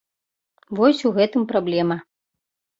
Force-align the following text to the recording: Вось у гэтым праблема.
Вось 0.79 1.05
у 1.11 1.13
гэтым 1.19 1.45
праблема. 1.55 1.97